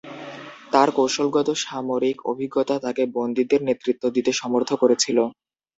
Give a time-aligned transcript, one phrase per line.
[0.71, 5.17] তার কৌশলগত সামরিক অভিজ্ঞতা তাকে বন্দিদের নেতৃত্ব দিতে সমর্থ করেছিল।